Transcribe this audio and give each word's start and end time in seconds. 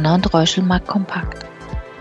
Donner 0.00 0.14
und 0.14 0.32
Reuschel 0.32 0.64
mag 0.64 0.86
kompakt. 0.86 1.44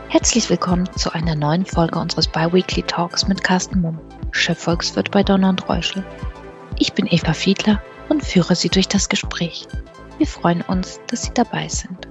Herzlich 0.08 0.50
willkommen 0.50 0.90
zu 0.96 1.14
einer 1.14 1.36
neuen 1.36 1.66
Folge 1.66 2.00
unseres 2.00 2.30
Biweekly 2.30 2.84
Talks 2.84 3.28
mit 3.28 3.44
Carsten 3.44 3.82
Mumm, 3.82 4.00
Chefvolkswirt 4.32 5.12
bei 5.12 5.22
Donner 5.22 5.50
und 5.50 5.68
Reuschel. 5.68 6.06
Ich 6.78 6.94
bin 6.94 7.08
Eva 7.08 7.34
Fiedler 7.34 7.84
und 8.08 8.24
führe 8.24 8.56
Sie 8.56 8.70
durch 8.70 8.88
das 8.88 9.10
Gespräch. 9.10 9.68
Wir 10.18 10.28
freuen 10.28 10.62
uns, 10.62 11.02
dass 11.08 11.24
Sie 11.24 11.34
dabei 11.34 11.68
sind. 11.68 12.08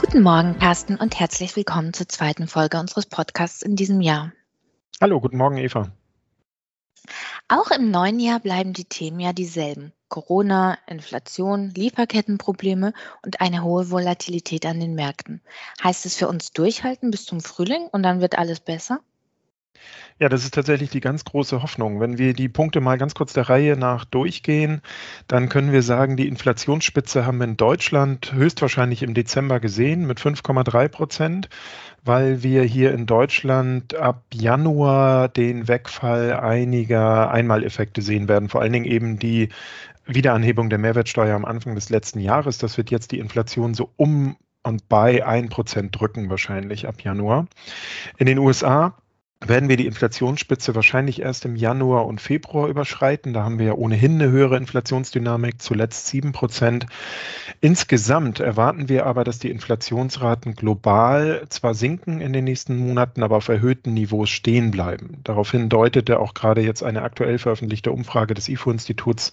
Guten 0.00 0.22
Morgen, 0.22 0.58
Carsten, 0.58 0.96
und 0.96 1.20
herzlich 1.20 1.54
willkommen 1.54 1.92
zur 1.92 2.08
zweiten 2.08 2.48
Folge 2.48 2.80
unseres 2.80 3.06
Podcasts 3.06 3.62
in 3.62 3.76
diesem 3.76 4.00
Jahr. 4.00 4.32
Hallo, 5.00 5.20
guten 5.20 5.36
Morgen, 5.36 5.58
Eva. 5.58 5.92
Auch 7.56 7.70
im 7.70 7.92
neuen 7.92 8.18
Jahr 8.18 8.40
bleiben 8.40 8.72
die 8.72 8.84
Themen 8.84 9.20
ja 9.20 9.32
dieselben. 9.32 9.92
Corona, 10.08 10.76
Inflation, 10.88 11.70
Lieferkettenprobleme 11.70 12.92
und 13.24 13.40
eine 13.40 13.62
hohe 13.62 13.92
Volatilität 13.92 14.66
an 14.66 14.80
den 14.80 14.96
Märkten. 14.96 15.40
Heißt 15.80 16.04
es 16.04 16.16
für 16.16 16.26
uns 16.26 16.50
durchhalten 16.50 17.12
bis 17.12 17.26
zum 17.26 17.40
Frühling 17.40 17.86
und 17.92 18.02
dann 18.02 18.20
wird 18.20 18.36
alles 18.38 18.58
besser? 18.58 18.98
Ja, 20.20 20.28
das 20.28 20.44
ist 20.44 20.54
tatsächlich 20.54 20.90
die 20.90 21.00
ganz 21.00 21.24
große 21.24 21.60
Hoffnung. 21.60 21.98
Wenn 21.98 22.18
wir 22.18 22.34
die 22.34 22.48
Punkte 22.48 22.80
mal 22.80 22.98
ganz 22.98 23.14
kurz 23.14 23.32
der 23.32 23.48
Reihe 23.48 23.76
nach 23.76 24.04
durchgehen, 24.04 24.80
dann 25.26 25.48
können 25.48 25.72
wir 25.72 25.82
sagen, 25.82 26.16
die 26.16 26.28
Inflationsspitze 26.28 27.26
haben 27.26 27.38
wir 27.38 27.44
in 27.44 27.56
Deutschland 27.56 28.32
höchstwahrscheinlich 28.32 29.02
im 29.02 29.14
Dezember 29.14 29.58
gesehen 29.58 30.06
mit 30.06 30.20
5,3 30.20 30.88
Prozent, 30.88 31.48
weil 32.04 32.44
wir 32.44 32.62
hier 32.62 32.92
in 32.92 33.06
Deutschland 33.06 33.96
ab 33.96 34.22
Januar 34.32 35.28
den 35.28 35.66
Wegfall 35.66 36.34
einiger 36.34 37.32
Einmaleffekte 37.32 38.00
sehen 38.00 38.28
werden, 38.28 38.48
vor 38.48 38.60
allen 38.60 38.72
Dingen 38.72 38.84
eben 38.84 39.18
die 39.18 39.48
Wiederanhebung 40.06 40.70
der 40.70 40.78
Mehrwertsteuer 40.78 41.34
am 41.34 41.44
Anfang 41.44 41.74
des 41.74 41.90
letzten 41.90 42.20
Jahres. 42.20 42.58
Das 42.58 42.76
wird 42.76 42.92
jetzt 42.92 43.10
die 43.10 43.18
Inflation 43.18 43.74
so 43.74 43.90
um 43.96 44.36
und 44.62 44.88
bei 44.88 45.26
1% 45.26 45.90
drücken 45.90 46.30
wahrscheinlich 46.30 46.88
ab 46.88 47.02
Januar. 47.02 47.46
In 48.16 48.26
den 48.26 48.38
USA 48.38 48.94
werden 49.48 49.68
wir 49.68 49.76
die 49.76 49.86
Inflationsspitze 49.86 50.74
wahrscheinlich 50.74 51.20
erst 51.20 51.44
im 51.44 51.56
Januar 51.56 52.06
und 52.06 52.20
Februar 52.20 52.68
überschreiten. 52.68 53.32
Da 53.32 53.44
haben 53.44 53.58
wir 53.58 53.66
ja 53.66 53.72
ohnehin 53.74 54.14
eine 54.14 54.30
höhere 54.30 54.56
Inflationsdynamik, 54.56 55.60
zuletzt 55.60 56.06
7 56.08 56.32
Prozent. 56.32 56.86
Insgesamt 57.60 58.40
erwarten 58.40 58.88
wir 58.88 59.06
aber, 59.06 59.24
dass 59.24 59.38
die 59.38 59.50
Inflationsraten 59.50 60.54
global 60.54 61.44
zwar 61.48 61.74
sinken 61.74 62.20
in 62.20 62.32
den 62.32 62.44
nächsten 62.44 62.76
Monaten, 62.76 63.22
aber 63.22 63.36
auf 63.36 63.48
erhöhten 63.48 63.94
Niveaus 63.94 64.30
stehen 64.30 64.70
bleiben. 64.70 65.18
Daraufhin 65.24 65.68
deutete 65.68 66.20
auch 66.20 66.34
gerade 66.34 66.60
jetzt 66.60 66.82
eine 66.82 67.02
aktuell 67.02 67.38
veröffentlichte 67.38 67.92
Umfrage 67.92 68.34
des 68.34 68.48
IFO-Instituts, 68.48 69.32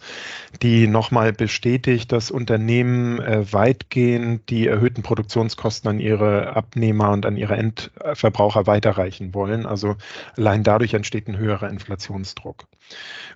die 0.61 0.87
nochmal 0.87 1.33
bestätigt, 1.33 2.11
dass 2.11 2.31
Unternehmen 2.31 3.19
äh, 3.19 3.51
weitgehend 3.51 4.49
die 4.49 4.67
erhöhten 4.67 5.03
Produktionskosten 5.03 5.89
an 5.89 5.99
ihre 5.99 6.55
Abnehmer 6.55 7.11
und 7.11 7.25
an 7.25 7.37
ihre 7.37 7.55
Endverbraucher 7.55 8.67
weiterreichen 8.67 9.33
wollen. 9.33 9.65
Also 9.65 9.95
allein 10.37 10.63
dadurch 10.63 10.93
entsteht 10.93 11.27
ein 11.27 11.37
höherer 11.37 11.69
Inflationsdruck. 11.69 12.65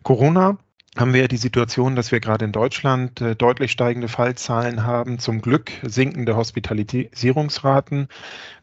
Corona 0.03 0.57
haben 0.97 1.13
wir 1.13 1.21
ja 1.21 1.27
die 1.27 1.37
Situation, 1.37 1.95
dass 1.95 2.11
wir 2.11 2.21
gerade 2.21 2.45
in 2.45 2.53
Deutschland 2.53 3.19
äh, 3.19 3.35
deutlich 3.35 3.71
steigende 3.71 4.07
Fallzahlen 4.07 4.85
haben, 4.85 5.19
zum 5.19 5.41
Glück 5.41 5.71
sinkende 5.83 6.37
Hospitalisierungsraten. 6.37 8.07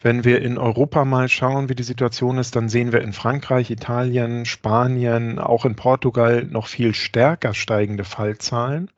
Wenn 0.00 0.24
wir 0.24 0.40
in 0.40 0.56
Europa 0.56 1.04
mal 1.04 1.28
schauen, 1.28 1.68
wie 1.68 1.74
die 1.74 1.82
Situation 1.82 2.38
ist, 2.38 2.56
dann 2.56 2.70
sehen 2.70 2.92
wir 2.92 3.02
in 3.02 3.12
Frankreich, 3.12 3.70
Italien, 3.70 4.46
Spanien, 4.46 5.38
auch 5.38 5.66
in 5.66 5.76
Portugal 5.76 6.46
noch 6.48 6.68
viel 6.68 6.94
stärker 6.94 7.52
steigende 7.52 8.04
Fallzahlen. 8.04 8.90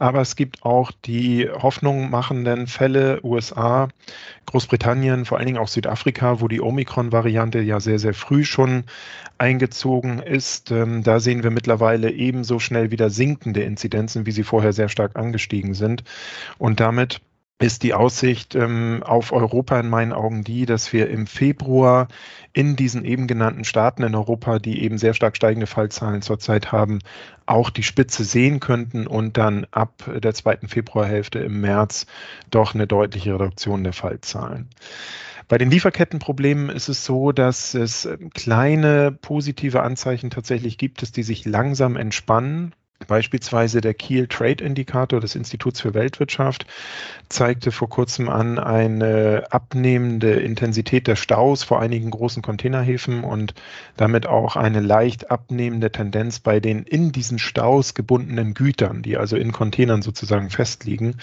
Aber 0.00 0.22
es 0.22 0.34
gibt 0.34 0.62
auch 0.64 0.92
die 1.04 1.50
Hoffnung 1.50 2.08
machenden 2.08 2.66
Fälle 2.66 3.20
USA, 3.22 3.88
Großbritannien, 4.46 5.26
vor 5.26 5.36
allen 5.36 5.46
Dingen 5.46 5.58
auch 5.58 5.68
Südafrika, 5.68 6.40
wo 6.40 6.48
die 6.48 6.62
Omikron-Variante 6.62 7.60
ja 7.60 7.80
sehr, 7.80 7.98
sehr 7.98 8.14
früh 8.14 8.44
schon 8.44 8.84
eingezogen 9.36 10.18
ist. 10.20 10.70
Ähm, 10.70 11.02
da 11.02 11.20
sehen 11.20 11.42
wir 11.42 11.50
mittlerweile 11.50 12.10
ebenso 12.10 12.58
schnell 12.58 12.90
wieder 12.90 13.10
sinkende 13.10 13.62
Inzidenzen, 13.62 14.24
wie 14.24 14.32
sie 14.32 14.42
vorher 14.42 14.72
sehr 14.72 14.88
stark 14.88 15.16
angestiegen 15.16 15.74
sind. 15.74 16.02
Und 16.56 16.80
damit 16.80 17.20
ist 17.60 17.82
die 17.82 17.92
Aussicht 17.92 18.54
ähm, 18.54 19.02
auf 19.04 19.32
Europa 19.32 19.78
in 19.78 19.90
meinen 19.90 20.14
Augen 20.14 20.42
die, 20.42 20.64
dass 20.64 20.94
wir 20.94 21.10
im 21.10 21.26
Februar 21.26 22.08
in 22.54 22.74
diesen 22.74 23.04
eben 23.04 23.26
genannten 23.26 23.64
Staaten 23.64 24.02
in 24.02 24.14
Europa, 24.14 24.58
die 24.58 24.82
eben 24.82 24.96
sehr 24.96 25.12
stark 25.12 25.36
steigende 25.36 25.66
Fallzahlen 25.66 26.22
zurzeit 26.22 26.72
haben, 26.72 27.00
auch 27.44 27.68
die 27.68 27.82
Spitze 27.82 28.24
sehen 28.24 28.60
könnten 28.60 29.06
und 29.06 29.36
dann 29.36 29.66
ab 29.72 29.92
der 30.22 30.32
zweiten 30.32 30.68
Februarhälfte 30.68 31.38
im 31.40 31.60
März 31.60 32.06
doch 32.50 32.74
eine 32.74 32.86
deutliche 32.86 33.34
Reduktion 33.34 33.84
der 33.84 33.92
Fallzahlen. 33.92 34.70
Bei 35.46 35.58
den 35.58 35.70
Lieferkettenproblemen 35.70 36.70
ist 36.70 36.88
es 36.88 37.04
so, 37.04 37.32
dass 37.32 37.74
es 37.74 38.08
kleine 38.34 39.12
positive 39.12 39.82
Anzeichen 39.82 40.30
tatsächlich 40.30 40.78
gibt, 40.78 41.02
dass 41.02 41.12
die 41.12 41.24
sich 41.24 41.44
langsam 41.44 41.96
entspannen. 41.96 42.72
Beispielsweise 43.06 43.80
der 43.80 43.94
Kiel 43.94 44.26
Trade 44.28 44.62
Indikator 44.62 45.20
des 45.20 45.34
Instituts 45.34 45.80
für 45.80 45.94
Weltwirtschaft 45.94 46.66
zeigte 47.28 47.72
vor 47.72 47.88
kurzem 47.88 48.28
an 48.28 48.58
eine 48.58 49.44
abnehmende 49.50 50.32
Intensität 50.32 51.06
der 51.06 51.16
Staus 51.16 51.62
vor 51.62 51.80
einigen 51.80 52.10
großen 52.10 52.42
Containerhäfen 52.42 53.24
und 53.24 53.54
damit 53.96 54.26
auch 54.26 54.56
eine 54.56 54.80
leicht 54.80 55.30
abnehmende 55.30 55.90
Tendenz 55.90 56.40
bei 56.40 56.60
den 56.60 56.82
in 56.82 57.10
diesen 57.10 57.38
Staus 57.38 57.94
gebundenen 57.94 58.54
Gütern, 58.54 59.02
die 59.02 59.16
also 59.16 59.36
in 59.36 59.52
Containern 59.52 60.02
sozusagen 60.02 60.50
festliegen. 60.50 61.16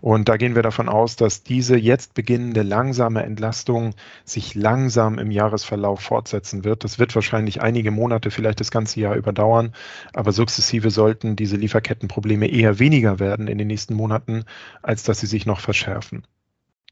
Und 0.00 0.28
da 0.30 0.38
gehen 0.38 0.54
wir 0.54 0.62
davon 0.62 0.88
aus, 0.88 1.16
dass 1.16 1.42
diese 1.42 1.76
jetzt 1.76 2.14
beginnende 2.14 2.62
langsame 2.62 3.22
Entlastung 3.22 3.94
sich 4.24 4.54
langsam 4.54 5.18
im 5.18 5.30
Jahresverlauf 5.30 6.00
fortsetzen 6.00 6.64
wird. 6.64 6.84
Das 6.84 6.98
wird 6.98 7.14
wahrscheinlich 7.14 7.60
einige 7.60 7.90
Monate, 7.90 8.30
vielleicht 8.30 8.60
das 8.60 8.70
ganze 8.70 9.00
Jahr 9.00 9.16
überdauern, 9.16 9.74
aber 10.14 10.32
sukzessive 10.32 10.90
sollten 11.10 11.34
diese 11.34 11.56
Lieferkettenprobleme 11.56 12.46
eher 12.46 12.78
weniger 12.78 13.18
werden 13.18 13.48
in 13.48 13.58
den 13.58 13.66
nächsten 13.66 13.94
Monaten, 13.94 14.44
als 14.80 15.02
dass 15.02 15.18
sie 15.18 15.26
sich 15.26 15.44
noch 15.44 15.58
verschärfen. 15.58 16.24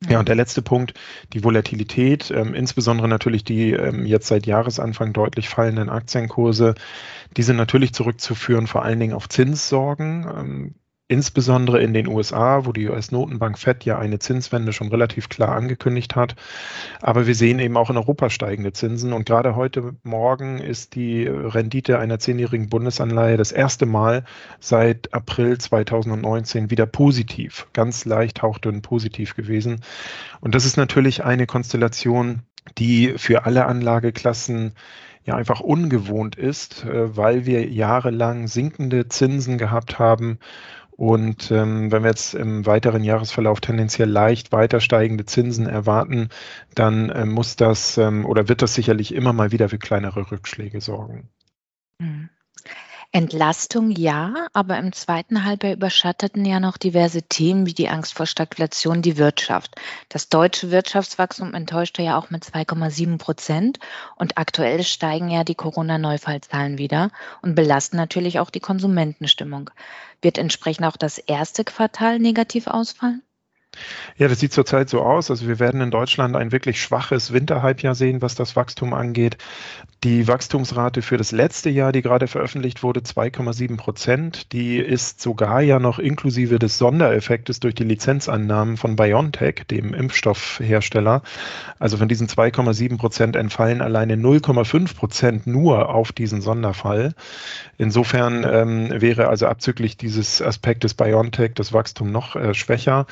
Ja, 0.08 0.18
und 0.18 0.28
der 0.28 0.34
letzte 0.34 0.60
Punkt, 0.60 0.94
die 1.32 1.44
Volatilität, 1.44 2.32
ähm, 2.32 2.54
insbesondere 2.54 3.08
natürlich 3.08 3.44
die 3.44 3.72
ähm, 3.72 4.06
jetzt 4.06 4.26
seit 4.26 4.46
Jahresanfang 4.46 5.12
deutlich 5.12 5.48
fallenden 5.48 5.88
Aktienkurse, 5.88 6.74
die 7.36 7.42
sind 7.42 7.56
natürlich 7.56 7.92
zurückzuführen, 7.94 8.66
vor 8.66 8.82
allen 8.82 8.98
Dingen 8.98 9.14
auf 9.14 9.28
Zinssorgen. 9.28 10.24
Ähm, 10.24 10.74
insbesondere 11.08 11.82
in 11.82 11.94
den 11.94 12.06
USA, 12.06 12.66
wo 12.66 12.72
die 12.72 12.88
US-Notenbank 12.88 13.58
Fed 13.58 13.84
ja 13.86 13.98
eine 13.98 14.18
Zinswende 14.18 14.74
schon 14.74 14.88
relativ 14.88 15.30
klar 15.30 15.56
angekündigt 15.56 16.14
hat. 16.14 16.36
Aber 17.00 17.26
wir 17.26 17.34
sehen 17.34 17.58
eben 17.58 17.78
auch 17.78 17.88
in 17.88 17.96
Europa 17.96 18.28
steigende 18.28 18.74
Zinsen. 18.74 19.14
Und 19.14 19.24
gerade 19.24 19.56
heute 19.56 19.94
Morgen 20.02 20.58
ist 20.58 20.94
die 20.94 21.26
Rendite 21.26 21.98
einer 21.98 22.18
zehnjährigen 22.18 22.68
Bundesanleihe 22.68 23.38
das 23.38 23.52
erste 23.52 23.86
Mal 23.86 24.24
seit 24.60 25.12
April 25.14 25.56
2019 25.56 26.70
wieder 26.70 26.86
positiv, 26.86 27.66
ganz 27.72 28.04
leicht 28.04 28.42
hauchdünn 28.42 28.82
positiv 28.82 29.34
gewesen. 29.34 29.80
Und 30.40 30.54
das 30.54 30.66
ist 30.66 30.76
natürlich 30.76 31.24
eine 31.24 31.46
Konstellation, 31.46 32.42
die 32.76 33.14
für 33.16 33.46
alle 33.46 33.64
Anlageklassen 33.64 34.74
ja 35.24 35.36
einfach 35.36 35.60
ungewohnt 35.60 36.36
ist, 36.36 36.84
äh, 36.84 37.16
weil 37.16 37.46
wir 37.46 37.68
jahrelang 37.68 38.48
sinkende 38.48 39.08
Zinsen 39.08 39.58
gehabt 39.58 39.98
haben 39.98 40.38
und 40.98 41.52
ähm, 41.52 41.92
wenn 41.92 42.02
wir 42.02 42.10
jetzt 42.10 42.34
im 42.34 42.66
weiteren 42.66 43.04
Jahresverlauf 43.04 43.60
tendenziell 43.60 44.10
leicht 44.10 44.50
weiter 44.50 44.80
steigende 44.80 45.24
Zinsen 45.24 45.68
erwarten, 45.68 46.28
dann 46.74 47.08
äh, 47.10 47.24
muss 47.24 47.54
das 47.54 47.98
ähm, 47.98 48.26
oder 48.26 48.48
wird 48.48 48.62
das 48.62 48.74
sicherlich 48.74 49.14
immer 49.14 49.32
mal 49.32 49.52
wieder 49.52 49.68
für 49.68 49.78
kleinere 49.78 50.28
Rückschläge 50.32 50.80
sorgen. 50.80 51.28
Mhm. 52.00 52.30
Entlastung 53.10 53.90
ja, 53.90 54.48
aber 54.52 54.76
im 54.76 54.92
zweiten 54.92 55.44
Halbjahr 55.44 55.72
überschatteten 55.72 56.44
ja 56.44 56.60
noch 56.60 56.76
diverse 56.76 57.22
Themen 57.22 57.64
wie 57.64 57.72
die 57.72 57.88
Angst 57.88 58.12
vor 58.12 58.26
Stagflation 58.26 59.00
die 59.00 59.16
Wirtschaft. 59.16 59.76
Das 60.10 60.28
deutsche 60.28 60.70
Wirtschaftswachstum 60.70 61.54
enttäuschte 61.54 62.02
ja 62.02 62.18
auch 62.18 62.28
mit 62.28 62.44
2,7 62.44 63.16
Prozent 63.16 63.78
und 64.16 64.36
aktuell 64.36 64.82
steigen 64.82 65.30
ja 65.30 65.42
die 65.42 65.54
Corona-Neufallzahlen 65.54 66.76
wieder 66.76 67.10
und 67.40 67.54
belasten 67.54 67.96
natürlich 67.96 68.40
auch 68.40 68.50
die 68.50 68.60
Konsumentenstimmung. 68.60 69.70
Wird 70.22 70.38
entsprechend 70.38 70.86
auch 70.86 70.96
das 70.96 71.18
erste 71.18 71.64
Quartal 71.64 72.18
negativ 72.18 72.66
ausfallen? 72.66 73.22
Ja, 74.16 74.28
das 74.28 74.40
sieht 74.40 74.52
zurzeit 74.52 74.88
so 74.88 75.02
aus. 75.02 75.30
Also 75.30 75.46
wir 75.46 75.58
werden 75.58 75.80
in 75.80 75.90
Deutschland 75.90 76.36
ein 76.36 76.52
wirklich 76.52 76.80
schwaches 76.80 77.32
Winterhalbjahr 77.32 77.94
sehen, 77.94 78.22
was 78.22 78.34
das 78.34 78.56
Wachstum 78.56 78.94
angeht. 78.94 79.38
Die 80.04 80.28
Wachstumsrate 80.28 81.02
für 81.02 81.16
das 81.16 81.32
letzte 81.32 81.70
Jahr, 81.70 81.90
die 81.90 82.02
gerade 82.02 82.28
veröffentlicht 82.28 82.84
wurde, 82.84 83.00
2,7 83.00 83.76
Prozent, 83.76 84.52
die 84.52 84.78
ist 84.78 85.20
sogar 85.20 85.60
ja 85.60 85.80
noch 85.80 85.98
inklusive 85.98 86.60
des 86.60 86.78
Sondereffektes 86.78 87.58
durch 87.58 87.74
die 87.74 87.82
Lizenzannahmen 87.82 88.76
von 88.76 88.94
BioNTech, 88.94 89.64
dem 89.68 89.94
Impfstoffhersteller. 89.94 91.22
Also 91.80 91.96
von 91.96 92.06
diesen 92.06 92.28
2,7 92.28 92.96
Prozent 92.96 93.34
entfallen 93.34 93.80
alleine 93.80 94.14
0,5 94.14 94.94
Prozent 94.94 95.46
nur 95.48 95.88
auf 95.88 96.12
diesen 96.12 96.42
Sonderfall. 96.42 97.14
Insofern 97.76 98.46
ähm, 98.48 99.00
wäre 99.00 99.28
also 99.28 99.46
abzüglich 99.46 99.96
dieses 99.96 100.40
Aspektes 100.40 100.94
BioNTech 100.94 101.54
das 101.54 101.72
Wachstum 101.72 102.12
noch 102.12 102.36
äh, 102.36 102.54
schwächer. 102.54 103.06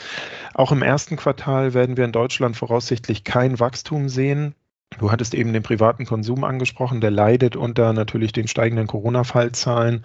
Auch 0.56 0.72
im 0.72 0.80
ersten 0.80 1.16
Quartal 1.16 1.74
werden 1.74 1.98
wir 1.98 2.06
in 2.06 2.12
Deutschland 2.12 2.56
voraussichtlich 2.56 3.24
kein 3.24 3.60
Wachstum 3.60 4.08
sehen. 4.08 4.54
Du 4.98 5.12
hattest 5.12 5.34
eben 5.34 5.52
den 5.52 5.62
privaten 5.62 6.06
Konsum 6.06 6.44
angesprochen, 6.44 7.02
der 7.02 7.10
leidet 7.10 7.56
unter 7.56 7.92
natürlich 7.92 8.32
den 8.32 8.48
steigenden 8.48 8.86
Corona-Fallzahlen. 8.86 10.02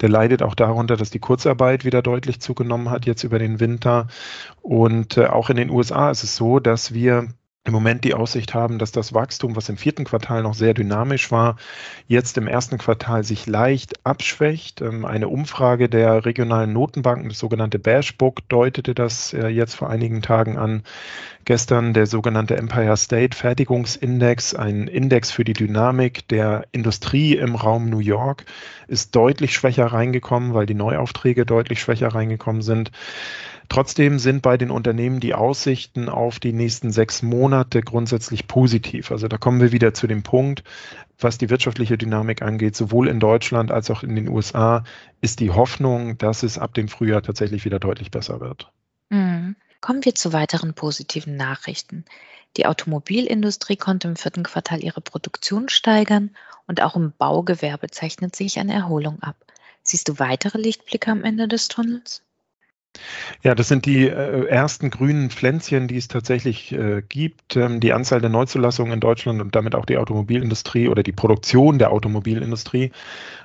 Der 0.00 0.08
leidet 0.08 0.42
auch 0.42 0.56
darunter, 0.56 0.96
dass 0.96 1.10
die 1.10 1.20
Kurzarbeit 1.20 1.84
wieder 1.84 2.02
deutlich 2.02 2.40
zugenommen 2.40 2.90
hat 2.90 3.06
jetzt 3.06 3.22
über 3.22 3.38
den 3.38 3.60
Winter. 3.60 4.08
Und 4.60 5.18
äh, 5.18 5.26
auch 5.26 5.50
in 5.50 5.56
den 5.56 5.70
USA 5.70 6.10
ist 6.10 6.24
es 6.24 6.34
so, 6.34 6.58
dass 6.58 6.92
wir 6.92 7.28
im 7.64 7.72
Moment 7.72 8.02
die 8.02 8.14
Aussicht 8.14 8.54
haben, 8.54 8.78
dass 8.78 8.90
das 8.90 9.14
Wachstum, 9.14 9.54
was 9.54 9.68
im 9.68 9.76
vierten 9.76 10.04
Quartal 10.04 10.42
noch 10.42 10.54
sehr 10.54 10.74
dynamisch 10.74 11.30
war, 11.30 11.56
jetzt 12.08 12.36
im 12.36 12.48
ersten 12.48 12.76
Quartal 12.76 13.22
sich 13.22 13.46
leicht 13.46 14.04
abschwächt. 14.04 14.80
Ähm, 14.80 15.04
eine 15.04 15.28
Umfrage 15.28 15.88
der 15.88 16.24
regionalen 16.24 16.72
Notenbanken, 16.72 17.28
das 17.28 17.38
sogenannte 17.38 17.78
Bashbook, 17.78 18.48
deutete 18.48 18.94
das 18.94 19.32
äh, 19.32 19.46
jetzt 19.46 19.74
vor 19.74 19.90
einigen 19.90 20.22
Tagen 20.22 20.58
an. 20.58 20.82
Gestern 21.44 21.92
der 21.94 22.06
sogenannte 22.06 22.56
Empire 22.56 22.96
State 22.96 23.36
Fertigungsindex, 23.36 24.54
ein 24.54 24.88
Index 24.88 25.30
für 25.30 25.44
die 25.44 25.52
Dynamik 25.52 26.26
der 26.28 26.66
Industrie 26.72 27.36
im 27.36 27.54
Raum 27.54 27.88
New 27.90 27.98
York, 27.98 28.44
ist 28.88 29.14
deutlich 29.14 29.54
schwächer 29.54 29.86
reingekommen, 29.86 30.52
weil 30.54 30.66
die 30.66 30.74
Neuaufträge 30.74 31.46
deutlich 31.46 31.80
schwächer 31.80 32.08
reingekommen 32.08 32.62
sind. 32.62 32.90
Trotzdem 33.68 34.18
sind 34.18 34.42
bei 34.42 34.56
den 34.56 34.70
Unternehmen 34.70 35.20
die 35.20 35.34
Aussichten 35.34 36.08
auf 36.08 36.40
die 36.40 36.52
nächsten 36.52 36.92
sechs 36.92 37.22
Monate 37.22 37.80
grundsätzlich 37.80 38.46
positiv. 38.46 39.10
Also 39.10 39.28
da 39.28 39.38
kommen 39.38 39.60
wir 39.60 39.72
wieder 39.72 39.94
zu 39.94 40.06
dem 40.06 40.22
Punkt, 40.22 40.62
was 41.18 41.38
die 41.38 41.50
wirtschaftliche 41.50 41.96
Dynamik 41.96 42.42
angeht, 42.42 42.76
sowohl 42.76 43.08
in 43.08 43.20
Deutschland 43.20 43.70
als 43.70 43.90
auch 43.90 44.02
in 44.02 44.14
den 44.14 44.28
USA, 44.28 44.84
ist 45.20 45.40
die 45.40 45.50
Hoffnung, 45.50 46.18
dass 46.18 46.42
es 46.42 46.58
ab 46.58 46.74
dem 46.74 46.88
Frühjahr 46.88 47.22
tatsächlich 47.22 47.64
wieder 47.64 47.78
deutlich 47.78 48.10
besser 48.10 48.40
wird. 48.40 48.70
Mhm. 49.10 49.56
Kommen 49.80 50.04
wir 50.04 50.14
zu 50.14 50.32
weiteren 50.32 50.74
positiven 50.74 51.36
Nachrichten. 51.36 52.04
Die 52.56 52.66
Automobilindustrie 52.66 53.76
konnte 53.76 54.08
im 54.08 54.16
vierten 54.16 54.42
Quartal 54.42 54.82
ihre 54.84 55.00
Produktion 55.00 55.68
steigern 55.68 56.30
und 56.66 56.82
auch 56.82 56.96
im 56.96 57.12
Baugewerbe 57.16 57.88
zeichnet 57.88 58.36
sich 58.36 58.58
eine 58.58 58.74
Erholung 58.74 59.20
ab. 59.22 59.36
Siehst 59.82 60.08
du 60.08 60.18
weitere 60.18 60.58
Lichtblicke 60.58 61.10
am 61.10 61.24
Ende 61.24 61.48
des 61.48 61.68
Tunnels? 61.68 62.22
Ja, 63.42 63.54
das 63.54 63.68
sind 63.68 63.86
die 63.86 64.06
äh, 64.06 64.46
ersten 64.46 64.90
grünen 64.90 65.30
Pflänzchen, 65.30 65.88
die 65.88 65.96
es 65.96 66.08
tatsächlich 66.08 66.72
äh, 66.72 67.02
gibt. 67.08 67.56
Ähm, 67.56 67.80
die 67.80 67.92
Anzahl 67.92 68.20
der 68.20 68.30
Neuzulassungen 68.30 68.92
in 68.92 69.00
Deutschland 69.00 69.40
und 69.40 69.56
damit 69.56 69.74
auch 69.74 69.86
die 69.86 69.96
Automobilindustrie 69.96 70.88
oder 70.88 71.02
die 71.02 71.12
Produktion 71.12 71.78
der 71.78 71.90
Automobilindustrie 71.90 72.92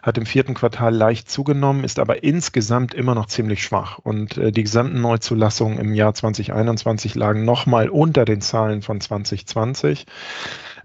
hat 0.03 0.17
im 0.17 0.25
vierten 0.25 0.53
Quartal 0.53 0.93
leicht 0.93 1.31
zugenommen, 1.31 1.83
ist 1.83 1.99
aber 1.99 2.23
insgesamt 2.23 2.93
immer 2.93 3.15
noch 3.15 3.27
ziemlich 3.27 3.63
schwach. 3.63 3.97
Und 3.99 4.37
äh, 4.37 4.51
die 4.51 4.63
gesamten 4.63 5.01
Neuzulassungen 5.01 5.79
im 5.79 5.93
Jahr 5.93 6.13
2021 6.13 7.15
lagen 7.15 7.45
nochmal 7.45 7.89
unter 7.89 8.25
den 8.25 8.41
Zahlen 8.41 8.81
von 8.81 8.99
2020. 8.99 10.05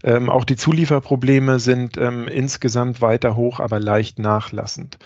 Ähm, 0.05 0.31
auch 0.31 0.45
die 0.45 0.57
Zulieferprobleme 0.57 1.59
sind 1.61 1.97
ähm, 1.97 2.27
insgesamt 2.29 3.01
weiter 3.01 3.37
hoch, 3.37 3.61
aber 3.61 3.79
leicht 3.79 4.19
nachlassend. 4.19 4.99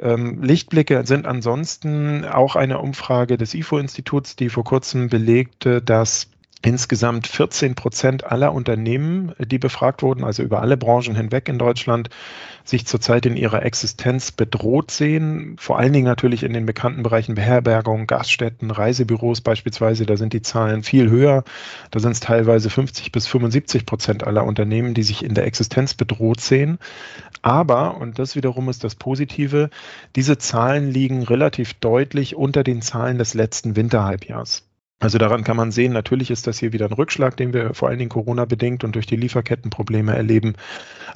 Ähm, 0.00 0.42
Lichtblicke 0.42 1.06
sind 1.06 1.26
ansonsten 1.26 2.24
auch 2.24 2.56
eine 2.56 2.78
Umfrage 2.78 3.36
des 3.36 3.54
IFO-Instituts, 3.54 4.36
die 4.36 4.48
vor 4.48 4.64
kurzem 4.64 5.08
belegte, 5.08 5.82
dass 5.82 6.28
insgesamt 6.62 7.26
14 7.26 7.74
Prozent 7.74 8.24
aller 8.24 8.52
Unternehmen, 8.52 9.32
die 9.38 9.58
befragt 9.58 10.02
wurden, 10.02 10.24
also 10.24 10.42
über 10.42 10.60
alle 10.60 10.76
Branchen 10.76 11.16
hinweg 11.16 11.48
in 11.48 11.58
Deutschland, 11.58 12.10
sich 12.64 12.86
zurzeit 12.86 13.24
in 13.24 13.36
ihrer 13.36 13.64
Existenz 13.64 14.30
bedroht 14.30 14.90
sehen. 14.90 15.56
Vor 15.58 15.78
allen 15.78 15.92
Dingen 15.92 16.04
natürlich 16.04 16.42
in 16.42 16.52
den 16.52 16.66
bekannten 16.66 17.02
Bereichen 17.02 17.34
Beherbergung, 17.34 18.06
Gaststätten, 18.06 18.70
Reisebüros 18.70 19.40
beispielsweise. 19.40 20.04
Da 20.04 20.18
sind 20.18 20.34
die 20.34 20.42
Zahlen 20.42 20.82
viel 20.82 21.08
höher. 21.08 21.44
Da 21.90 22.00
sind 22.00 22.12
es 22.12 22.20
teilweise 22.20 22.68
50 22.68 23.10
bis 23.10 23.26
75 23.26 23.86
Prozent 23.86 24.26
aller 24.26 24.44
Unternehmen, 24.44 24.92
die 24.92 25.02
sich 25.02 25.24
in 25.24 25.34
der 25.34 25.46
Existenz 25.46 25.94
bedroht 25.94 26.40
sehen. 26.40 26.78
Aber, 27.42 27.96
und 27.96 28.18
das 28.18 28.36
wiederum 28.36 28.68
ist 28.68 28.84
das 28.84 28.94
Positive, 28.94 29.70
diese 30.16 30.38
Zahlen 30.38 30.90
liegen 30.90 31.22
relativ 31.22 31.74
deutlich 31.74 32.36
unter 32.36 32.62
den 32.62 32.82
Zahlen 32.82 33.18
des 33.18 33.34
letzten 33.34 33.76
Winterhalbjahrs. 33.76 34.66
Also 35.02 35.16
daran 35.16 35.44
kann 35.44 35.56
man 35.56 35.72
sehen, 35.72 35.94
natürlich 35.94 36.30
ist 36.30 36.46
das 36.46 36.58
hier 36.58 36.74
wieder 36.74 36.84
ein 36.84 36.92
Rückschlag, 36.92 37.34
den 37.34 37.54
wir 37.54 37.72
vor 37.72 37.88
allen 37.88 37.98
Dingen 37.98 38.10
Corona-bedingt 38.10 38.84
und 38.84 38.94
durch 38.94 39.06
die 39.06 39.16
Lieferkettenprobleme 39.16 40.14
erleben. 40.14 40.56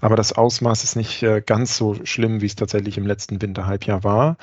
Aber 0.01 0.17
das 0.17 0.33
Ausmaß 0.33 0.85
ist 0.85 0.97
nicht 0.97 1.23
äh, 1.23 1.43
ganz 1.45 1.77
so 1.77 1.95
schlimm, 2.05 2.41
wie 2.41 2.47
es 2.47 2.57
tatsächlich 2.57 2.97
im 2.97 3.07
letzten 3.07 3.43
Winterhalbjahr 3.43 4.03
war. 4.03 4.39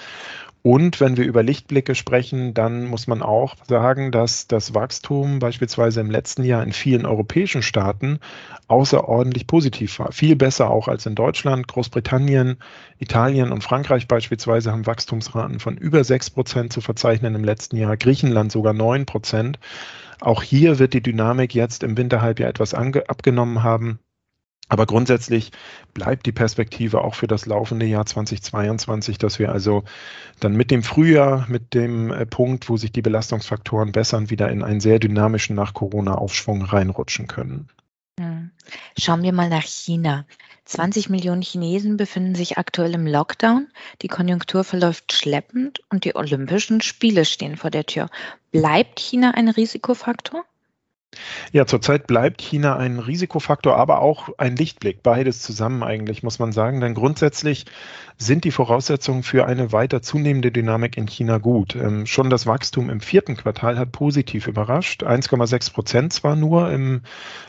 Und 0.63 0.99
wenn 0.99 1.17
wir 1.17 1.25
über 1.25 1.41
Lichtblicke 1.41 1.95
sprechen, 1.95 2.53
dann 2.53 2.85
muss 2.85 3.07
man 3.07 3.23
auch 3.23 3.55
sagen, 3.67 4.11
dass 4.11 4.47
das 4.47 4.75
Wachstum 4.75 5.39
beispielsweise 5.39 6.01
im 6.01 6.11
letzten 6.11 6.43
Jahr 6.43 6.61
in 6.61 6.71
vielen 6.71 7.07
europäischen 7.07 7.63
Staaten 7.63 8.19
außerordentlich 8.67 9.47
positiv 9.47 9.97
war. 9.97 10.11
Viel 10.11 10.35
besser 10.35 10.69
auch 10.69 10.87
als 10.87 11.07
in 11.07 11.15
Deutschland. 11.15 11.67
Großbritannien, 11.67 12.57
Italien 12.99 13.51
und 13.51 13.63
Frankreich 13.63 14.07
beispielsweise 14.07 14.71
haben 14.71 14.85
Wachstumsraten 14.85 15.59
von 15.59 15.77
über 15.77 16.03
6 16.03 16.29
Prozent 16.29 16.71
zu 16.71 16.81
verzeichnen 16.81 17.33
im 17.33 17.43
letzten 17.43 17.77
Jahr. 17.77 17.97
Griechenland 17.97 18.51
sogar 18.51 18.73
9 18.73 19.07
Prozent. 19.07 19.57
Auch 20.19 20.43
hier 20.43 20.77
wird 20.77 20.93
die 20.93 21.01
Dynamik 21.01 21.55
jetzt 21.55 21.81
im 21.81 21.97
Winterhalbjahr 21.97 22.49
etwas 22.49 22.75
abgenommen 22.75 23.63
haben. 23.63 23.99
Aber 24.71 24.85
grundsätzlich 24.85 25.51
bleibt 25.93 26.25
die 26.25 26.31
Perspektive 26.31 27.01
auch 27.01 27.13
für 27.13 27.27
das 27.27 27.45
laufende 27.45 27.85
Jahr 27.85 28.05
2022, 28.05 29.17
dass 29.17 29.37
wir 29.37 29.51
also 29.51 29.83
dann 30.39 30.53
mit 30.55 30.71
dem 30.71 30.81
Frühjahr, 30.81 31.45
mit 31.49 31.73
dem 31.73 32.09
äh, 32.09 32.25
Punkt, 32.25 32.69
wo 32.69 32.77
sich 32.77 32.93
die 32.93 33.01
Belastungsfaktoren 33.01 33.91
bessern, 33.91 34.29
wieder 34.29 34.49
in 34.49 34.63
einen 34.63 34.79
sehr 34.79 34.99
dynamischen 34.99 35.57
Nach-Corona-Aufschwung 35.57 36.61
reinrutschen 36.61 37.27
können. 37.27 37.67
Hm. 38.17 38.51
Schauen 38.97 39.23
wir 39.23 39.33
mal 39.33 39.49
nach 39.49 39.65
China. 39.65 40.25
20 40.63 41.09
Millionen 41.09 41.41
Chinesen 41.41 41.97
befinden 41.97 42.35
sich 42.35 42.57
aktuell 42.57 42.93
im 42.93 43.05
Lockdown. 43.05 43.67
Die 44.01 44.07
Konjunktur 44.07 44.63
verläuft 44.63 45.11
schleppend 45.11 45.81
und 45.89 46.05
die 46.05 46.15
Olympischen 46.15 46.79
Spiele 46.79 47.25
stehen 47.25 47.57
vor 47.57 47.71
der 47.71 47.85
Tür. 47.85 48.07
Bleibt 48.51 49.01
China 49.01 49.31
ein 49.31 49.49
Risikofaktor? 49.49 50.45
Ja, 51.51 51.65
zurzeit 51.65 52.07
bleibt 52.07 52.41
China 52.41 52.77
ein 52.77 52.97
Risikofaktor, 52.99 53.75
aber 53.75 53.99
auch 54.01 54.29
ein 54.37 54.55
Lichtblick. 54.55 55.03
Beides 55.03 55.41
zusammen 55.41 55.83
eigentlich, 55.83 56.23
muss 56.23 56.39
man 56.39 56.53
sagen. 56.53 56.79
Denn 56.79 56.93
grundsätzlich 56.93 57.65
sind 58.17 58.45
die 58.45 58.51
Voraussetzungen 58.51 59.23
für 59.23 59.45
eine 59.45 59.73
weiter 59.73 60.01
zunehmende 60.01 60.51
Dynamik 60.51 60.95
in 60.95 61.07
China 61.07 61.39
gut. 61.39 61.75
Ähm, 61.75 62.05
schon 62.05 62.29
das 62.29 62.47
Wachstum 62.47 62.89
im 62.89 63.01
vierten 63.01 63.35
Quartal 63.35 63.77
hat 63.77 63.91
positiv 63.91 64.47
überrascht. 64.47 65.03
1,6 65.03 65.73
Prozent 65.73 66.13
zwar 66.13 66.37
nur 66.37 66.71
im 66.71 67.01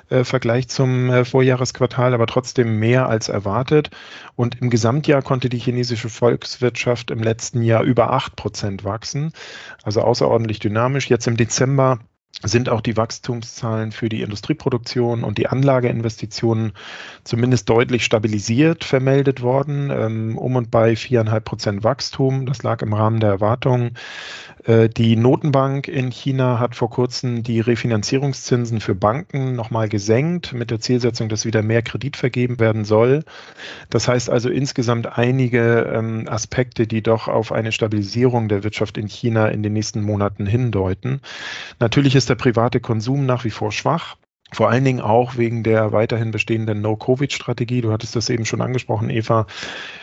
äh, 0.09 0.25
Vergleich 0.25 0.69
zum 0.69 1.11
äh, 1.11 1.25
Vorjahresquartal, 1.25 2.15
aber 2.15 2.27
trotzdem 2.27 2.81
mehr 2.81 3.09
als 3.09 3.29
erwartet. 3.29 3.91
Und 4.35 4.61
im 4.61 4.71
Gesamtjahr 4.71 5.23
konnte 5.23 5.49
die 5.49 5.59
chinesische 5.59 6.09
Volkswirtschaft 6.09 7.13
im 7.13 7.23
letzten 7.23 7.63
Jahr 7.63 7.85
über 7.85 8.13
8 8.13 8.35
Prozent 8.35 8.83
wachsen. 8.83 9.33
Also 9.85 10.01
außerordentlich 10.01 10.59
dynamisch. 10.59 11.09
Jetzt 11.09 11.29
im 11.29 11.37
Dezember 11.37 12.01
sind 12.45 12.69
auch 12.69 12.81
die 12.81 12.97
Wachstumszahlen 12.97 13.93
für 13.93 14.09
die 14.09 14.23
Industrieproduktion 14.23 15.23
und 15.23 15.39
die 15.39 15.49
Anlageinvestitionen 15.49 16.73
zumindest 17.25 17.69
deutlich 17.69 18.05
stabilisiert 18.05 18.85
vermeldet 18.85 19.43
worden, 19.43 19.91
ähm, 19.91 20.39
um 20.39 20.57
und 20.57 20.71
bei 20.71 20.97
viereinhalb 20.97 21.45
Prozent 21.45 21.85
Wachstum. 21.85 22.47
Das 22.47 22.63
lag 22.63 22.83
im 22.83 22.95
Rahmen 22.95 23.21
der 23.21 23.31
Erwartungen. 23.31 23.95
Äh, 24.65 24.89
die 24.89 25.17
Notenbank 25.17 25.89
in 25.89 26.11
China 26.11 26.59
hat 26.59 26.75
vor 26.75 26.91
kurzem 26.91 27.43
die 27.43 27.61
Refinanzierungszinsen 27.61 28.81
für 28.81 28.95
Banken 28.95 29.55
nochmal 29.55 29.89
gesenkt, 29.89 30.53
mit 30.53 30.71
der 30.71 30.81
Zielsetzung, 30.81 31.29
dass 31.29 31.45
wieder 31.45 31.63
mehr 31.63 31.83
Kredit 31.83 32.17
vergeben 32.17 32.59
werden 32.59 32.85
soll. 32.85 33.25
Das 33.91 34.09
heißt 34.09 34.31
also 34.31 34.49
insgesamt 34.49 35.19
einige 35.19 35.93
ähm, 35.95 36.27
Aspekte, 36.29 36.87
die 36.87 37.03
doch 37.03 37.29
auf 37.29 37.53
eine 37.53 37.73
Stabilisierung 37.73 38.49
der 38.49 38.65
Wirtschaft 38.65 38.99
in 38.99 39.07
China 39.07 39.49
in 39.49 39.63
den 39.63 39.75
nächsten 39.75 40.03
Monaten 40.03 40.47
hindeuten. 40.47 41.21
Natürlich 41.79 42.17
ist 42.17 42.22
der 42.27 42.35
private 42.35 42.81
Konsum 42.81 43.27
nach 43.27 43.45
wie 43.45 43.51
vor 43.51 43.73
schwach. 43.73 44.17
Vor 44.53 44.69
allen 44.69 44.85
Dingen 44.85 45.01
auch 45.01 45.39
wegen 45.39 45.63
der 45.63 45.93
weiterhin 45.93 46.31
bestehenden 46.31 46.83
No-Covid-Strategie. 46.83 47.81
Du 47.81 47.91
hattest 47.91 48.15
das 48.15 48.29
eben 48.29 48.45
schon 48.45 48.61
angesprochen, 48.61 49.09
Eva. 49.09 49.47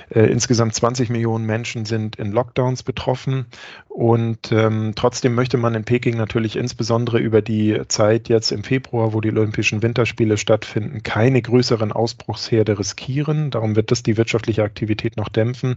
Äh, 0.09 0.21
insgesamt 0.21 0.73
20 0.73 1.11
Millionen 1.11 1.45
Menschen 1.45 1.85
sind 1.85 2.15
in 2.15 2.31
Lockdowns 2.31 2.81
betroffen. 2.81 3.45
Und 3.88 4.51
ähm, 4.51 4.93
trotzdem 4.95 5.35
möchte 5.35 5.57
man 5.57 5.75
in 5.75 5.83
Peking 5.83 6.17
natürlich 6.17 6.55
insbesondere 6.55 7.19
über 7.19 7.43
die 7.43 7.79
Zeit 7.89 8.27
jetzt 8.27 8.51
im 8.51 8.63
Februar, 8.63 9.13
wo 9.13 9.21
die 9.21 9.29
Olympischen 9.29 9.83
Winterspiele 9.83 10.35
stattfinden, 10.35 11.03
keine 11.03 11.43
größeren 11.43 11.91
Ausbruchsherde 11.91 12.79
riskieren. 12.79 13.51
Darum 13.51 13.75
wird 13.75 13.91
das 13.91 14.01
die 14.01 14.17
wirtschaftliche 14.17 14.63
Aktivität 14.63 15.15
noch 15.15 15.29
dämpfen. 15.29 15.75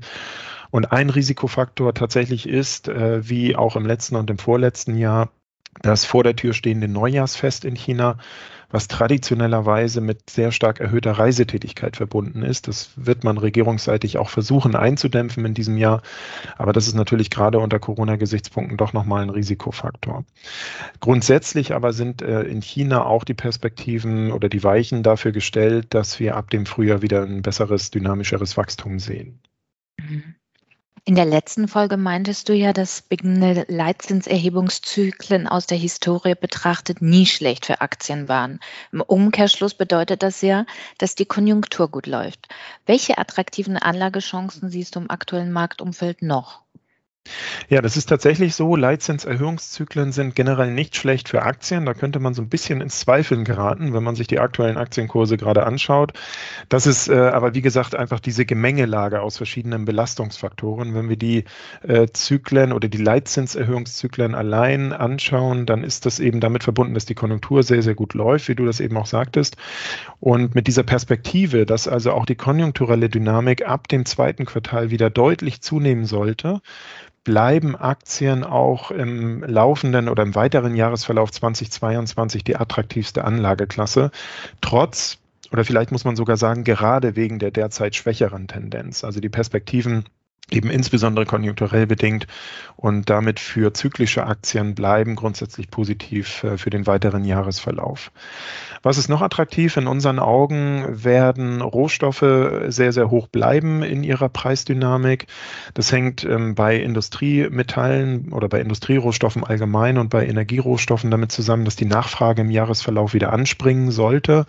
Und 0.70 0.92
ein 0.92 1.10
Risikofaktor 1.10 1.92
tatsächlich 1.92 2.48
ist, 2.48 2.88
äh, 2.88 3.28
wie 3.28 3.54
auch 3.54 3.76
im 3.76 3.84
letzten 3.84 4.16
und 4.16 4.30
im 4.30 4.38
vorletzten 4.38 4.96
Jahr, 4.96 5.28
das 5.80 6.04
vor 6.04 6.22
der 6.22 6.36
Tür 6.36 6.52
stehende 6.52 6.88
Neujahrsfest 6.88 7.64
in 7.64 7.74
China, 7.74 8.18
was 8.72 8.88
traditionellerweise 8.88 10.00
mit 10.00 10.30
sehr 10.30 10.50
stark 10.50 10.80
erhöhter 10.80 11.12
Reisetätigkeit 11.12 11.96
verbunden 11.96 12.42
ist. 12.42 12.68
Das 12.68 12.90
wird 12.96 13.22
man 13.22 13.36
regierungsseitig 13.36 14.16
auch 14.16 14.30
versuchen 14.30 14.74
einzudämpfen 14.74 15.44
in 15.44 15.54
diesem 15.54 15.76
Jahr. 15.76 16.02
Aber 16.56 16.72
das 16.72 16.88
ist 16.88 16.94
natürlich 16.94 17.28
gerade 17.28 17.58
unter 17.58 17.78
Corona-Gesichtspunkten 17.78 18.78
doch 18.78 18.94
nochmal 18.94 19.22
ein 19.22 19.30
Risikofaktor. 19.30 20.24
Grundsätzlich 21.00 21.74
aber 21.74 21.92
sind 21.92 22.22
äh, 22.22 22.42
in 22.42 22.62
China 22.62 23.04
auch 23.04 23.24
die 23.24 23.34
Perspektiven 23.34 24.32
oder 24.32 24.48
die 24.48 24.64
Weichen 24.64 25.02
dafür 25.02 25.32
gestellt, 25.32 25.88
dass 25.90 26.18
wir 26.18 26.36
ab 26.36 26.48
dem 26.48 26.64
Frühjahr 26.64 27.02
wieder 27.02 27.22
ein 27.22 27.42
besseres, 27.42 27.90
dynamischeres 27.90 28.56
Wachstum 28.56 28.98
sehen. 28.98 29.40
Mhm. 30.00 30.34
In 31.04 31.16
der 31.16 31.24
letzten 31.24 31.66
Folge 31.66 31.96
meintest 31.96 32.48
du 32.48 32.54
ja, 32.54 32.72
dass 32.72 33.02
beginnende 33.02 33.66
Leitzinserhebungszyklen 33.66 35.48
aus 35.48 35.66
der 35.66 35.76
Historie 35.76 36.36
betrachtet 36.36 37.02
nie 37.02 37.26
schlecht 37.26 37.66
für 37.66 37.80
Aktien 37.80 38.28
waren. 38.28 38.60
Im 38.92 39.00
Umkehrschluss 39.00 39.74
bedeutet 39.74 40.22
das 40.22 40.42
ja, 40.42 40.64
dass 40.98 41.16
die 41.16 41.26
Konjunktur 41.26 41.88
gut 41.88 42.06
läuft. 42.06 42.46
Welche 42.86 43.18
attraktiven 43.18 43.76
Anlagechancen 43.76 44.70
siehst 44.70 44.94
du 44.94 45.00
im 45.00 45.10
aktuellen 45.10 45.50
Marktumfeld 45.50 46.22
noch? 46.22 46.62
Ja, 47.68 47.80
das 47.80 47.96
ist 47.96 48.06
tatsächlich 48.06 48.54
so. 48.54 48.76
Leitzinserhöhungszyklen 48.76 50.12
sind 50.12 50.34
generell 50.34 50.72
nicht 50.72 50.96
schlecht 50.96 51.28
für 51.28 51.42
Aktien. 51.42 51.86
Da 51.86 51.94
könnte 51.94 52.18
man 52.18 52.34
so 52.34 52.42
ein 52.42 52.48
bisschen 52.48 52.80
ins 52.80 53.00
Zweifeln 53.00 53.44
geraten, 53.44 53.94
wenn 53.94 54.02
man 54.02 54.14
sich 54.14 54.26
die 54.26 54.40
aktuellen 54.40 54.76
Aktienkurse 54.76 55.36
gerade 55.36 55.64
anschaut. 55.64 56.12
Das 56.68 56.86
ist 56.86 57.08
äh, 57.08 57.14
aber, 57.14 57.54
wie 57.54 57.62
gesagt, 57.62 57.94
einfach 57.94 58.20
diese 58.20 58.44
Gemengelage 58.44 59.22
aus 59.22 59.36
verschiedenen 59.36 59.84
Belastungsfaktoren. 59.84 60.94
Wenn 60.94 61.08
wir 61.08 61.16
die 61.16 61.44
äh, 61.82 62.08
Zyklen 62.12 62.72
oder 62.72 62.88
die 62.88 62.98
Leitzinserhöungszyklen 62.98 64.34
allein 64.34 64.92
anschauen, 64.92 65.64
dann 65.64 65.84
ist 65.84 66.04
das 66.04 66.20
eben 66.20 66.40
damit 66.40 66.64
verbunden, 66.64 66.94
dass 66.94 67.06
die 67.06 67.14
Konjunktur 67.14 67.62
sehr, 67.62 67.82
sehr 67.82 67.94
gut 67.94 68.14
läuft, 68.14 68.48
wie 68.48 68.54
du 68.54 68.66
das 68.66 68.80
eben 68.80 68.96
auch 68.96 69.06
sagtest. 69.06 69.56
Und 70.20 70.54
mit 70.54 70.66
dieser 70.66 70.82
Perspektive, 70.82 71.64
dass 71.64 71.88
also 71.88 72.12
auch 72.12 72.26
die 72.26 72.34
konjunkturelle 72.34 73.08
Dynamik 73.08 73.66
ab 73.66 73.88
dem 73.88 74.04
zweiten 74.04 74.44
Quartal 74.44 74.90
wieder 74.90 75.08
deutlich 75.08 75.62
zunehmen 75.62 76.04
sollte, 76.04 76.60
bleiben 77.24 77.76
Aktien 77.76 78.44
auch 78.44 78.90
im 78.90 79.42
laufenden 79.44 80.08
oder 80.08 80.22
im 80.22 80.34
weiteren 80.34 80.74
Jahresverlauf 80.74 81.30
2022 81.30 82.44
die 82.44 82.56
attraktivste 82.56 83.24
Anlageklasse, 83.24 84.10
trotz 84.60 85.18
oder 85.52 85.64
vielleicht 85.64 85.92
muss 85.92 86.04
man 86.04 86.16
sogar 86.16 86.38
sagen, 86.38 86.64
gerade 86.64 87.14
wegen 87.14 87.38
der 87.38 87.50
derzeit 87.50 87.94
schwächeren 87.94 88.48
Tendenz. 88.48 89.04
Also 89.04 89.20
die 89.20 89.28
Perspektiven 89.28 90.04
eben 90.50 90.70
insbesondere 90.70 91.24
konjunkturell 91.24 91.86
bedingt 91.86 92.26
und 92.76 93.08
damit 93.08 93.40
für 93.40 93.72
zyklische 93.72 94.26
Aktien 94.26 94.74
bleiben 94.74 95.16
grundsätzlich 95.16 95.70
positiv 95.70 96.44
äh, 96.44 96.58
für 96.58 96.70
den 96.70 96.86
weiteren 96.86 97.24
Jahresverlauf. 97.24 98.10
Was 98.82 98.98
ist 98.98 99.08
noch 99.08 99.22
attraktiv? 99.22 99.76
In 99.76 99.86
unseren 99.86 100.18
Augen 100.18 101.04
werden 101.04 101.60
Rohstoffe 101.60 102.24
sehr, 102.66 102.92
sehr 102.92 103.10
hoch 103.10 103.28
bleiben 103.28 103.82
in 103.82 104.02
ihrer 104.02 104.28
Preisdynamik. 104.28 105.26
Das 105.74 105.92
hängt 105.92 106.24
ähm, 106.24 106.54
bei 106.54 106.76
Industriemetallen 106.76 108.32
oder 108.32 108.48
bei 108.48 108.60
Industrierohstoffen 108.60 109.44
allgemein 109.44 109.98
und 109.98 110.10
bei 110.10 110.26
Energierohstoffen 110.26 111.10
damit 111.10 111.32
zusammen, 111.32 111.64
dass 111.64 111.76
die 111.76 111.84
Nachfrage 111.84 112.42
im 112.42 112.50
Jahresverlauf 112.50 113.14
wieder 113.14 113.32
anspringen 113.32 113.90
sollte. 113.90 114.46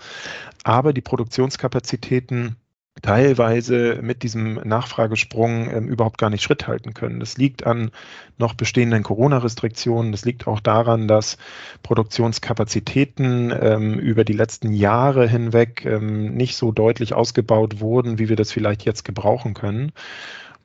Aber 0.64 0.94
die 0.94 1.02
Produktionskapazitäten 1.02 2.56
teilweise 3.02 4.00
mit 4.02 4.24
diesem 4.24 4.56
Nachfragesprung 4.56 5.70
ähm, 5.70 5.88
überhaupt 5.88 6.18
gar 6.18 6.30
nicht 6.30 6.44
Schritt 6.44 6.68
halten 6.68 6.94
können. 6.94 7.20
Das 7.20 7.38
liegt 7.38 7.66
an 7.66 7.92
noch 8.38 8.54
bestehenden 8.54 9.04
Corona-Restriktionen. 9.04 10.12
Das 10.12 10.26
liegt 10.26 10.48
auch 10.48 10.60
daran, 10.60 11.08
dass 11.08 11.38
Produktionskapazitäten 11.82 13.54
ähm, 13.60 14.00
über 14.00 14.24
die 14.24 14.34
letzten 14.34 14.74
Jahre 14.74 15.28
hinweg 15.28 15.86
ähm, 15.86 16.36
nicht 16.36 16.56
so 16.56 16.72
deutlich 16.72 17.14
ausgebaut 17.14 17.80
wurden, 17.80 18.20
wie 18.20 18.30
wir 18.30 18.36
das 18.36 18.52
vielleicht 18.52 18.86
jetzt 18.86 19.04
gebrauchen 19.04 19.54
können. 19.54 19.92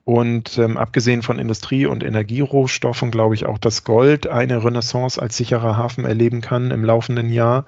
Und 0.04 0.56
ähm, 0.56 0.78
abgesehen 0.78 1.20
von 1.20 1.38
Industrie- 1.38 1.84
und 1.84 2.02
Energierohstoffen 2.02 3.10
glaube 3.10 3.34
ich 3.34 3.44
auch, 3.44 3.58
dass 3.58 3.84
Gold 3.84 4.26
eine 4.26 4.64
Renaissance 4.64 5.20
als 5.20 5.36
sicherer 5.36 5.76
Hafen 5.76 6.06
erleben 6.06 6.40
kann 6.40 6.70
im 6.70 6.82
laufenden 6.82 7.30
Jahr 7.30 7.66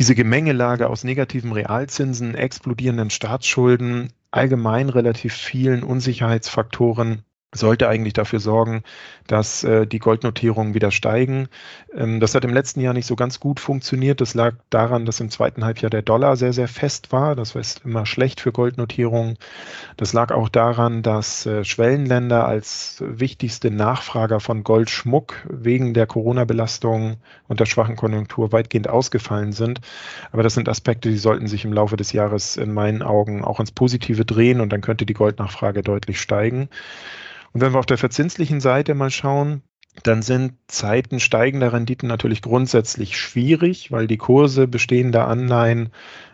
diese 0.00 0.14
Gemengelage 0.14 0.88
aus 0.88 1.04
negativen 1.04 1.52
Realzinsen, 1.52 2.34
explodierenden 2.34 3.10
Staatsschulden, 3.10 4.14
allgemein 4.30 4.88
relativ 4.88 5.34
vielen 5.34 5.82
Unsicherheitsfaktoren 5.82 7.22
sollte 7.52 7.88
eigentlich 7.88 8.12
dafür 8.12 8.38
sorgen, 8.38 8.84
dass 9.26 9.64
äh, 9.64 9.84
die 9.86 9.98
Goldnotierungen 9.98 10.74
wieder 10.74 10.92
steigen. 10.92 11.48
Ähm, 11.92 12.20
das 12.20 12.34
hat 12.34 12.44
im 12.44 12.54
letzten 12.54 12.80
Jahr 12.80 12.94
nicht 12.94 13.06
so 13.06 13.16
ganz 13.16 13.40
gut 13.40 13.58
funktioniert. 13.58 14.20
Das 14.20 14.34
lag 14.34 14.54
daran, 14.70 15.04
dass 15.04 15.18
im 15.18 15.30
zweiten 15.30 15.64
Halbjahr 15.64 15.90
der 15.90 16.02
Dollar 16.02 16.36
sehr, 16.36 16.52
sehr 16.52 16.68
fest 16.68 17.10
war. 17.10 17.34
Das 17.34 17.56
war 17.56 17.62
immer 17.84 18.06
schlecht 18.06 18.40
für 18.40 18.52
Goldnotierungen. 18.52 19.36
Das 19.96 20.12
lag 20.12 20.30
auch 20.30 20.48
daran, 20.48 21.02
dass 21.02 21.44
äh, 21.44 21.64
Schwellenländer 21.64 22.46
als 22.46 23.02
wichtigste 23.04 23.72
Nachfrager 23.72 24.38
von 24.38 24.62
Goldschmuck 24.62 25.34
wegen 25.48 25.92
der 25.92 26.06
Corona-Belastung 26.06 27.16
und 27.48 27.58
der 27.58 27.66
schwachen 27.66 27.96
Konjunktur 27.96 28.52
weitgehend 28.52 28.88
ausgefallen 28.88 29.50
sind. 29.50 29.80
Aber 30.30 30.44
das 30.44 30.54
sind 30.54 30.68
Aspekte, 30.68 31.08
die 31.08 31.18
sollten 31.18 31.48
sich 31.48 31.64
im 31.64 31.72
Laufe 31.72 31.96
des 31.96 32.12
Jahres 32.12 32.56
in 32.56 32.72
meinen 32.72 33.02
Augen 33.02 33.44
auch 33.44 33.58
ins 33.58 33.72
Positive 33.72 34.24
drehen 34.24 34.60
und 34.60 34.72
dann 34.72 34.82
könnte 34.82 35.04
die 35.04 35.14
Goldnachfrage 35.14 35.82
deutlich 35.82 36.20
steigen. 36.20 36.68
Und 37.52 37.60
wenn 37.60 37.72
wir 37.72 37.78
auf 37.78 37.86
der 37.86 37.98
verzinslichen 37.98 38.60
Seite 38.60 38.94
mal 38.94 39.10
schauen, 39.10 39.62
dann 40.02 40.22
sind 40.22 40.54
Zeiten 40.68 41.20
steigender 41.20 41.72
Renditen 41.72 42.08
natürlich 42.08 42.42
grundsätzlich 42.42 43.16
schwierig, 43.16 43.90
weil 43.90 44.06
die 44.06 44.16
Kurse 44.16 44.66
bestehender 44.66 45.26
Anleihen 45.26 45.90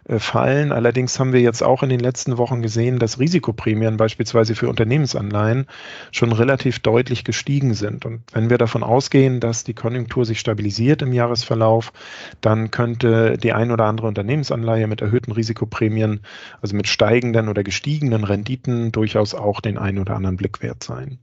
äh, 0.08 0.18
fallen. 0.18 0.72
Allerdings 0.72 1.18
haben 1.18 1.32
wir 1.32 1.40
jetzt 1.40 1.62
auch 1.62 1.82
in 1.82 1.88
den 1.88 2.00
letzten 2.00 2.38
Wochen 2.38 2.62
gesehen, 2.62 2.98
dass 2.98 3.18
Risikoprämien 3.18 3.96
beispielsweise 3.96 4.54
für 4.54 4.68
Unternehmensanleihen 4.68 5.66
schon 6.12 6.32
relativ 6.32 6.80
deutlich 6.80 7.24
gestiegen 7.24 7.74
sind. 7.74 8.04
Und 8.04 8.22
wenn 8.32 8.50
wir 8.50 8.58
davon 8.58 8.82
ausgehen, 8.82 9.40
dass 9.40 9.64
die 9.64 9.74
Konjunktur 9.74 10.24
sich 10.24 10.38
stabilisiert 10.38 11.02
im 11.02 11.12
Jahresverlauf, 11.12 11.92
dann 12.40 12.70
könnte 12.70 13.36
die 13.36 13.52
ein 13.52 13.70
oder 13.70 13.86
andere 13.86 14.06
Unternehmensanleihe 14.06 14.86
mit 14.86 15.00
erhöhten 15.00 15.32
Risikoprämien, 15.32 16.20
also 16.62 16.76
mit 16.76 16.86
steigenden 16.86 17.48
oder 17.48 17.64
gestiegenen 17.64 18.24
Renditen, 18.24 18.92
durchaus 18.92 19.34
auch 19.34 19.60
den 19.60 19.78
ein 19.78 19.98
oder 19.98 20.14
anderen 20.14 20.36
Blick 20.36 20.62
wert 20.62 20.84
sein. 20.84 21.18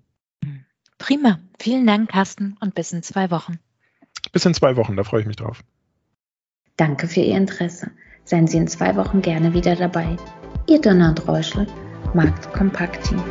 Prima. 1.03 1.38
Vielen 1.60 1.86
Dank, 1.86 2.12
Carsten, 2.12 2.55
und 2.62 2.75
bis 2.75 2.93
in 2.93 3.03
zwei 3.03 3.29
Wochen. 3.29 3.60
Bis 4.31 4.45
in 4.45 4.53
zwei 4.53 4.77
Wochen, 4.77 4.95
da 4.95 5.03
freue 5.03 5.19
ich 5.19 5.27
mich 5.27 5.36
drauf. 5.36 5.62
Danke 6.77 7.10
für 7.10 7.19
Ihr 7.19 7.36
Interesse. 7.36 7.91
Seien 8.24 8.48
Sie 8.48 8.55
in 8.55 8.69
zwei 8.69 8.95
Wochen 8.95 9.22
gerne 9.22 9.53
wieder 9.53 9.75
dabei. 9.75 10.15
Ihr 10.65 10.79
Donald 10.79 11.27
Reuschel, 11.27 11.67
Markt 12.13 12.53
Kompakt 12.53 13.03
Team. 13.03 13.22